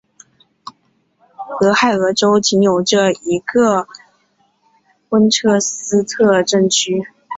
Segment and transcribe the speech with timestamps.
[1.59, 3.87] 俄亥俄州仅有这一个
[5.09, 7.05] 温彻斯特镇区。